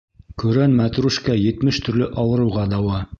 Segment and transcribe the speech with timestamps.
[0.43, 3.07] Көрән мәтрүшкә етмеш төрлө ауырыуға дауа.